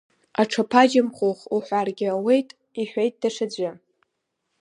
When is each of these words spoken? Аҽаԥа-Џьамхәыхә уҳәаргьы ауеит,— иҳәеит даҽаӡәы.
Аҽаԥа-Џьамхәыхә 0.41 1.43
уҳәаргьы 1.55 2.07
ауеит,— 2.13 2.49
иҳәеит 2.81 3.13
даҽаӡәы. 3.21 3.71